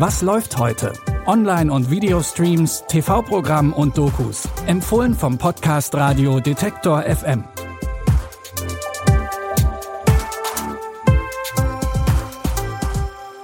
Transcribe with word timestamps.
Was 0.00 0.22
läuft 0.22 0.56
heute? 0.56 0.94
Online- 1.26 1.70
und 1.70 1.90
Videostreams, 1.90 2.84
TV-Programm 2.88 3.74
und 3.74 3.98
Dokus. 3.98 4.48
Empfohlen 4.66 5.12
vom 5.12 5.36
Podcast 5.36 5.94
Radio 5.94 6.40
Detektor 6.40 7.02
FM. 7.02 7.44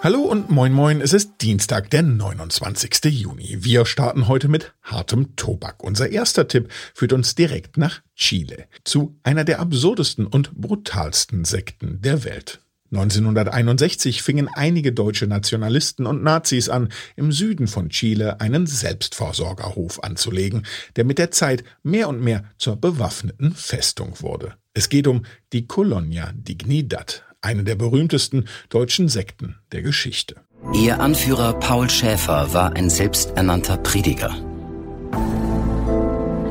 Hallo 0.00 0.20
und 0.20 0.48
moin 0.48 0.72
moin, 0.72 1.00
es 1.00 1.12
ist 1.12 1.40
Dienstag, 1.40 1.90
der 1.90 2.04
29. 2.04 3.04
Juni. 3.06 3.56
Wir 3.58 3.84
starten 3.84 4.28
heute 4.28 4.46
mit 4.46 4.74
hartem 4.84 5.34
Tobak. 5.34 5.82
Unser 5.82 6.10
erster 6.10 6.46
Tipp 6.46 6.70
führt 6.94 7.12
uns 7.12 7.34
direkt 7.34 7.78
nach 7.78 8.00
Chile, 8.14 8.68
zu 8.84 9.18
einer 9.24 9.42
der 9.42 9.58
absurdesten 9.58 10.24
und 10.24 10.54
brutalsten 10.54 11.44
Sekten 11.44 12.00
der 12.00 12.22
Welt. 12.22 12.60
1961 12.94 14.22
fingen 14.22 14.48
einige 14.54 14.92
deutsche 14.92 15.26
Nationalisten 15.26 16.06
und 16.06 16.22
Nazis 16.22 16.68
an, 16.68 16.90
im 17.16 17.32
Süden 17.32 17.66
von 17.66 17.88
Chile 17.88 18.40
einen 18.40 18.66
Selbstversorgerhof 18.66 20.02
anzulegen, 20.04 20.64
der 20.94 21.04
mit 21.04 21.18
der 21.18 21.32
Zeit 21.32 21.64
mehr 21.82 22.08
und 22.08 22.20
mehr 22.20 22.44
zur 22.56 22.76
bewaffneten 22.76 23.52
Festung 23.52 24.20
wurde. 24.20 24.54
Es 24.74 24.88
geht 24.88 25.08
um 25.08 25.24
die 25.52 25.66
Colonia 25.66 26.30
Dignidad, 26.34 27.24
eine 27.40 27.64
der 27.64 27.74
berühmtesten 27.74 28.46
deutschen 28.68 29.08
Sekten 29.08 29.56
der 29.72 29.82
Geschichte. 29.82 30.36
Ihr 30.72 31.00
Anführer 31.00 31.54
Paul 31.54 31.90
Schäfer 31.90 32.52
war 32.54 32.74
ein 32.76 32.90
selbsternannter 32.90 33.76
Prediger. 33.78 34.34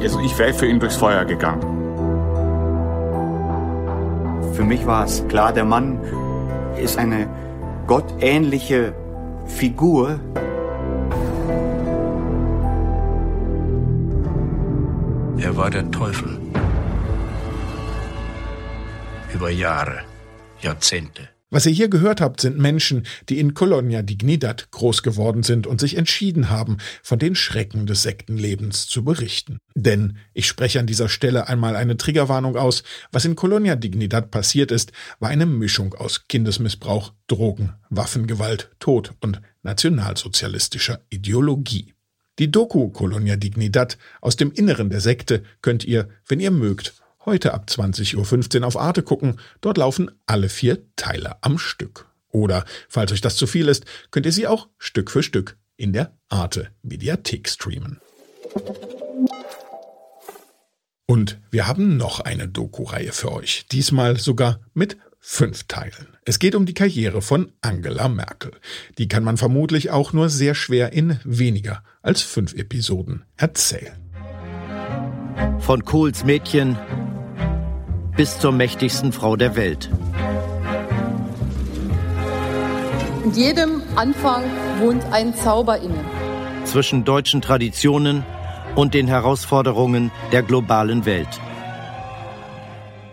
Also 0.02 0.20
ich 0.20 0.38
wäre 0.38 0.54
für 0.54 0.68
ihn 0.68 0.82
durchs 0.82 0.98
Feuer 0.98 1.24
gegangen. 1.24 1.62
Für 4.54 4.64
mich 4.64 4.86
war 4.86 5.06
es 5.06 5.28
klar, 5.30 5.52
der 5.52 5.66
Mann 5.66 6.00
ist 6.78 6.98
eine 6.98 7.28
gottähnliche 7.88 8.94
Figur. 9.46 10.20
Er 15.38 15.58
war 15.58 15.70
der 15.70 15.90
Teufel. 15.92 16.40
Über 19.34 19.50
Jahre, 19.50 20.02
Jahrzehnte. 20.62 21.33
Was 21.54 21.68
ihr 21.68 21.72
hier 21.72 21.88
gehört 21.88 22.20
habt, 22.20 22.42
sind 22.42 22.58
Menschen, 22.58 23.06
die 23.30 23.38
in 23.40 23.54
Colonia 23.54 24.02
Dignidad 24.02 24.72
groß 24.72 25.04
geworden 25.04 25.44
sind 25.44 25.68
und 25.68 25.80
sich 25.80 25.98
entschieden 25.98 26.50
haben, 26.50 26.78
von 27.04 27.20
den 27.20 27.36
Schrecken 27.36 27.86
des 27.86 28.02
Sektenlebens 28.02 28.88
zu 28.88 29.04
berichten. 29.04 29.60
Denn, 29.76 30.18
ich 30.34 30.48
spreche 30.48 30.80
an 30.80 30.88
dieser 30.88 31.10
Stelle 31.10 31.48
einmal 31.48 31.76
eine 31.76 31.96
Triggerwarnung 31.96 32.58
aus, 32.58 32.82
was 33.12 33.26
in 33.26 33.36
Colonia 33.36 33.76
Dignidad 33.76 34.32
passiert 34.32 34.72
ist, 34.72 34.94
war 35.20 35.30
eine 35.30 35.46
Mischung 35.46 35.94
aus 35.94 36.28
Kindesmissbrauch, 36.28 37.14
Drogen, 37.28 37.74
Waffengewalt, 37.92 38.72
Tod 38.80 39.14
und 39.22 39.40
nationalsozialistischer 39.62 41.02
Ideologie. 41.12 41.94
Die 42.40 42.50
Doku 42.50 42.90
Colonia 42.90 43.36
Dignidad 43.36 44.00
aus 44.22 44.38
dem 44.38 44.52
Inneren 44.52 44.90
der 44.90 45.02
Sekte 45.02 45.44
könnt 45.62 45.84
ihr, 45.84 46.10
wenn 46.28 46.40
ihr 46.40 46.50
mögt, 46.50 46.96
Heute 47.26 47.54
ab 47.54 47.68
20.15 47.70 48.60
Uhr 48.60 48.68
auf 48.68 48.78
Arte 48.78 49.02
gucken. 49.02 49.40
Dort 49.62 49.78
laufen 49.78 50.12
alle 50.26 50.50
vier 50.50 50.80
Teile 50.96 51.38
am 51.42 51.58
Stück. 51.58 52.08
Oder, 52.30 52.66
falls 52.90 53.12
euch 53.12 53.22
das 53.22 53.38
zu 53.38 53.48
viel 53.48 53.70
ist, 53.70 53.86
könnt 54.12 54.26
ihr 54.26 54.32
sie 54.32 54.48
auch 54.48 54.68
Stück 54.78 55.10
für 55.10 55.24
Stück 55.24 55.58
in 55.78 55.94
der 55.94 56.18
Arte 56.28 56.72
Mediathek 56.82 57.48
streamen. 57.48 58.02
Und 61.06 61.40
wir 61.52 61.68
haben 61.68 61.96
noch 61.96 62.20
eine 62.20 62.48
Doku-Reihe 62.48 63.12
für 63.12 63.32
euch. 63.32 63.68
Diesmal 63.72 64.18
sogar 64.18 64.60
mit 64.74 64.98
fünf 65.20 65.64
Teilen. 65.66 66.18
Es 66.26 66.40
geht 66.40 66.56
um 66.56 66.66
die 66.66 66.74
Karriere 66.74 67.22
von 67.22 67.52
Angela 67.62 68.10
Merkel. 68.10 68.52
Die 68.98 69.08
kann 69.08 69.24
man 69.24 69.38
vermutlich 69.38 69.92
auch 69.92 70.12
nur 70.12 70.30
sehr 70.30 70.56
schwer 70.56 70.92
in 70.92 71.20
weniger 71.24 71.84
als 72.02 72.22
fünf 72.22 72.54
Episoden 72.54 73.24
erzählen. 73.38 73.96
Von 75.60 75.86
Kohls 75.86 76.26
Mädchen 76.26 76.78
bis 78.16 78.40
zur 78.40 78.52
mächtigsten 78.52 79.12
Frau 79.12 79.36
der 79.36 79.56
Welt. 79.56 79.90
In 83.24 83.32
jedem 83.34 83.82
Anfang 83.96 84.44
wohnt 84.80 85.04
ein 85.12 85.34
Zauber 85.36 85.80
inne. 85.80 86.04
Zwischen 86.66 87.04
deutschen 87.06 87.42
Traditionen 87.42 88.24
und 88.76 88.94
den 88.94 89.08
Herausforderungen 89.08 90.12
der 90.32 90.44
globalen 90.44 91.06
Welt. 91.06 91.40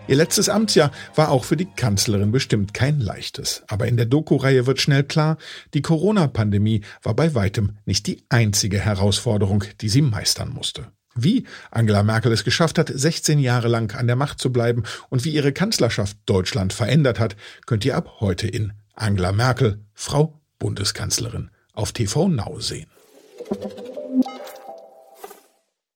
Ihr 0.07 0.17
letztes 0.17 0.49
Amtsjahr 0.49 0.91
war 1.15 1.31
auch 1.31 1.45
für 1.45 1.55
die 1.55 1.65
Kanzlerin 1.73 2.31
bestimmt 2.31 2.73
kein 2.73 2.99
leichtes. 2.99 3.63
Aber 3.67 3.87
in 3.87 3.97
der 3.97 4.07
Doku-Reihe 4.07 4.67
wird 4.67 4.81
schnell 4.81 5.03
klar, 5.03 5.37
die 5.73 5.81
Corona-Pandemie 5.81 6.81
war 7.01 7.15
bei 7.15 7.33
weitem 7.33 7.77
nicht 7.85 8.07
die 8.07 8.23
einzige 8.29 8.79
Herausforderung, 8.79 9.63
die 9.79 9.89
sie 9.89 10.01
meistern 10.01 10.49
musste. 10.49 10.91
Wie 11.15 11.45
Angela 11.71 12.03
Merkel 12.03 12.31
es 12.31 12.43
geschafft 12.43 12.77
hat, 12.77 12.91
16 12.93 13.39
Jahre 13.39 13.67
lang 13.67 13.93
an 13.95 14.07
der 14.07 14.15
Macht 14.15 14.39
zu 14.39 14.51
bleiben 14.51 14.83
und 15.09 15.25
wie 15.25 15.31
ihre 15.31 15.51
Kanzlerschaft 15.51 16.17
Deutschland 16.25 16.73
verändert 16.73 17.19
hat, 17.19 17.35
könnt 17.65 17.83
ihr 17.83 17.97
ab 17.97 18.21
heute 18.21 18.47
in 18.47 18.73
Angela 18.95 19.31
Merkel, 19.31 19.79
Frau 19.93 20.39
Bundeskanzlerin, 20.59 21.49
auf 21.73 21.91
TV 21.91 22.29
Now 22.29 22.59
sehen. 22.59 22.87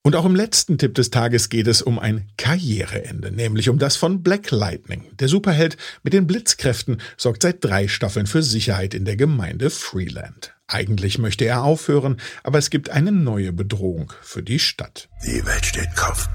Und 0.02 0.16
auch 0.16 0.26
im 0.26 0.36
letzten 0.36 0.78
Tipp 0.78 0.94
des 0.94 1.10
Tages 1.10 1.50
geht 1.50 1.68
es 1.68 1.82
um 1.82 1.98
ein 1.98 2.28
Karriereende, 2.38 3.32
nämlich 3.32 3.70
um 3.70 3.80
das 3.80 3.96
von 3.96 4.22
Black 4.22 4.52
Lightning. 4.52 5.06
Der 5.20 5.28
Superheld 5.28 5.78
mit 6.04 6.14
den 6.14 6.28
Blitzkräften 6.28 7.02
sorgt 7.18 7.42
seit 7.42 7.64
drei 7.64 7.88
Staffeln 7.88 8.28
für 8.28 8.44
Sicherheit 8.44 8.94
in 8.94 9.06
der 9.06 9.16
Gemeinde 9.16 9.72
Freeland. 9.72 10.55
Eigentlich 10.68 11.20
möchte 11.20 11.46
er 11.46 11.64
aufhören, 11.64 12.20
aber 12.44 12.58
es 12.58 12.70
gibt 12.70 12.90
eine 12.90 13.12
neue 13.12 13.54
Bedrohung 13.54 14.12
für 14.22 14.42
die 14.42 14.58
Stadt. 14.58 15.10
Die 15.24 15.46
Welt 15.46 15.66
steht 15.66 15.96
Kopf. 15.96 16.28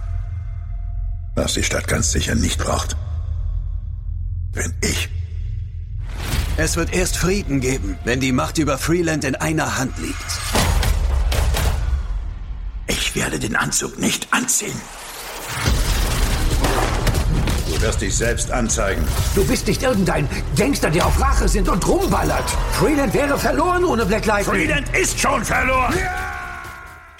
Was 1.34 1.54
die 1.54 1.64
Stadt 1.64 1.88
ganz 1.88 2.12
sicher 2.12 2.36
nicht 2.36 2.58
braucht, 2.58 2.96
bin 4.52 4.72
ich. 4.82 5.08
Es 6.56 6.76
wird 6.76 6.92
erst 6.92 7.16
Frieden 7.16 7.60
geben, 7.60 7.98
wenn 8.04 8.20
die 8.20 8.32
Macht 8.32 8.58
über 8.58 8.78
Freeland 8.78 9.24
in 9.24 9.34
einer 9.34 9.78
Hand 9.78 9.98
liegt. 9.98 10.16
Ich 12.86 13.16
werde 13.16 13.38
den 13.38 13.56
Anzug 13.56 13.98
nicht 13.98 14.32
anziehen. 14.32 14.80
Du 17.80 17.86
wirst 17.86 18.02
dich 18.02 18.14
selbst 18.14 18.50
anzeigen. 18.50 19.02
Du 19.34 19.42
bist 19.42 19.66
nicht 19.66 19.82
irgendein 19.82 20.28
Gangster, 20.54 20.90
der 20.90 21.06
auf 21.06 21.18
Rache 21.18 21.48
sind 21.48 21.66
und 21.66 21.88
rumballert. 21.88 22.50
Freeland 22.72 23.14
wäre 23.14 23.38
verloren 23.38 23.84
ohne 23.84 24.04
Black 24.04 24.26
Lightning. 24.26 24.66
Freeland 24.66 24.94
ist 24.94 25.18
schon 25.18 25.42
verloren. 25.42 25.94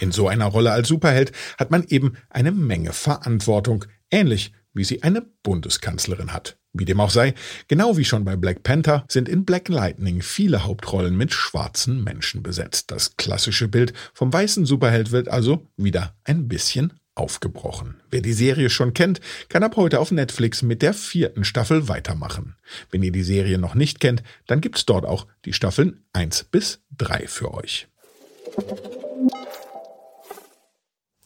In 0.00 0.12
so 0.12 0.28
einer 0.28 0.44
Rolle 0.44 0.71
als 0.71 0.88
Superheld 0.88 1.32
hat 1.56 1.71
man 1.71 1.84
eben 1.84 2.19
eine 2.28 2.53
Menge 2.53 2.93
Verantwortung, 2.93 3.87
ähnlich 4.10 4.53
wie 4.75 4.84
sie 4.84 5.03
eine 5.03 5.22
Bundeskanzlerin 5.22 6.34
hat. 6.34 6.59
Wie 6.75 6.84
dem 6.84 7.00
auch 7.00 7.09
sei, 7.09 7.32
genau 7.66 7.97
wie 7.97 8.04
schon 8.04 8.27
bei 8.27 8.37
Black 8.37 8.62
Panther 8.62 9.06
sind 9.09 9.31
in 9.31 9.47
Black 9.47 9.71
Lightning 9.71 10.21
viele 10.21 10.65
Hauptrollen 10.65 11.16
mit 11.16 11.32
schwarzen 11.32 12.04
Menschen 12.04 12.42
besetzt. 12.42 12.91
Das 12.91 13.16
klassische 13.16 13.69
Bild 13.69 13.94
vom 14.12 14.31
weißen 14.31 14.66
Superheld 14.66 15.10
wird 15.10 15.28
also 15.28 15.66
wieder 15.78 16.15
ein 16.25 16.48
bisschen 16.48 16.92
aufgebrochen. 17.15 18.00
Wer 18.10 18.21
die 18.21 18.32
Serie 18.32 18.71
schon 18.71 18.94
kennt, 18.94 19.21
kann 19.48 19.62
ab 19.62 19.76
heute 19.76 20.00
auf 20.00 20.10
Netflix 20.10 20.62
mit 20.62 20.82
der 20.82 20.94
vierten 20.94 21.44
Staffel 21.44 21.88
weitermachen. 21.88 22.56
Wenn 22.91 23.03
ihr 23.03 23.12
die 23.12 23.22
Serie 23.22 23.59
noch 23.59 23.75
nicht 23.75 24.00
kennt, 24.00 24.22
dann 24.47 24.60
gibt's 24.60 24.87
dort 24.87 25.04
auch 25.04 25.26
die 25.44 25.53
Staffeln 25.53 26.03
1 26.12 26.44
bis 26.44 26.81
3 26.97 27.26
für 27.26 27.53
euch. 27.54 27.88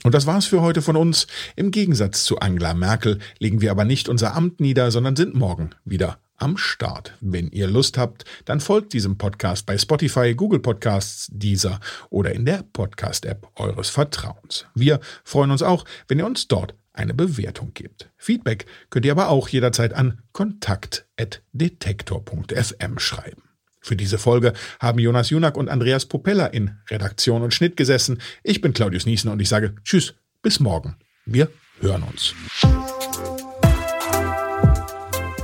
Und 0.04 0.14
das 0.14 0.26
war's 0.26 0.44
für 0.44 0.60
heute 0.60 0.82
von 0.82 0.96
uns. 0.96 1.26
Im 1.56 1.70
Gegensatz 1.70 2.24
zu 2.24 2.38
Angela 2.38 2.74
Merkel 2.74 3.20
legen 3.38 3.62
wir 3.62 3.70
aber 3.70 3.86
nicht 3.86 4.08
unser 4.10 4.34
Amt 4.34 4.60
nieder, 4.60 4.90
sondern 4.90 5.16
sind 5.16 5.34
morgen 5.34 5.70
wieder 5.84 6.18
am 6.36 6.56
Start. 6.56 7.12
Wenn 7.20 7.48
ihr 7.48 7.66
Lust 7.66 7.98
habt, 7.98 8.24
dann 8.44 8.60
folgt 8.60 8.92
diesem 8.92 9.18
Podcast 9.18 9.66
bei 9.66 9.76
Spotify, 9.78 10.34
Google 10.34 10.60
Podcasts, 10.60 11.28
Deezer 11.32 11.80
oder 12.10 12.32
in 12.32 12.44
der 12.44 12.64
Podcast-App 12.72 13.48
eures 13.56 13.90
Vertrauens. 13.90 14.66
Wir 14.74 15.00
freuen 15.24 15.50
uns 15.50 15.62
auch, 15.62 15.84
wenn 16.08 16.18
ihr 16.18 16.26
uns 16.26 16.48
dort 16.48 16.74
eine 16.92 17.14
Bewertung 17.14 17.72
gebt. 17.74 18.10
Feedback 18.16 18.66
könnt 18.90 19.04
ihr 19.04 19.12
aber 19.12 19.28
auch 19.28 19.48
jederzeit 19.48 19.94
an 19.94 20.22
kontakt.detektor.fm 20.32 22.98
schreiben. 22.98 23.42
Für 23.80 23.96
diese 23.96 24.16
Folge 24.16 24.54
haben 24.80 24.98
Jonas 24.98 25.28
Junak 25.28 25.58
und 25.58 25.68
Andreas 25.68 26.06
Popella 26.06 26.46
in 26.46 26.78
Redaktion 26.88 27.42
und 27.42 27.52
Schnitt 27.52 27.76
gesessen. 27.76 28.22
Ich 28.42 28.62
bin 28.62 28.72
Claudius 28.72 29.04
Niesen 29.04 29.30
und 29.30 29.40
ich 29.40 29.50
sage 29.50 29.74
Tschüss, 29.84 30.14
bis 30.40 30.58
morgen. 30.58 30.96
Wir 31.26 31.50
hören 31.80 32.04
uns. 32.04 32.34